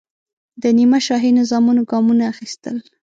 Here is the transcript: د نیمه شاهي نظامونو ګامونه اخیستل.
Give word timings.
د 0.61 0.63
نیمه 0.77 0.99
شاهي 1.05 1.31
نظامونو 1.39 1.81
ګامونه 1.91 2.23
اخیستل. 2.33 2.75